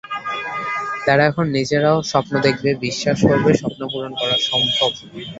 তারা 1.05 1.23
এখন 1.29 1.45
নিজেরাও 1.57 1.97
স্বপ্ন 2.11 2.33
দেখবে, 2.41 2.69
বিশ্বাস 2.85 3.17
করবে, 3.29 3.51
স্বপ্ন 3.61 3.81
পূরণ 3.91 4.13
করা 4.19 4.35
সম্ভব। 4.49 4.91